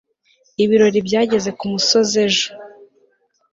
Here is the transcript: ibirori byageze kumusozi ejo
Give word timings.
ibirori 0.63 0.99
byageze 1.07 1.49
kumusozi 1.59 2.15
ejo 2.27 2.47